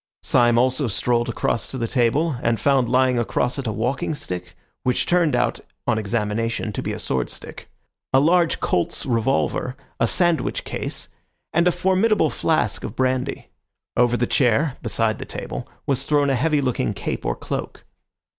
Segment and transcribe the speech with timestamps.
[0.23, 4.57] Syme also strolled across to the table, and found lying across it a walking stick,
[4.81, 7.69] which turned out on examination to be a sword stick,
[8.11, 11.07] a large Colt's revolver, a sandwich case,
[11.53, 13.49] and a formidable flask of brandy.
[13.95, 17.85] Over the chair, beside the table, was thrown a heavy looking cape or cloak.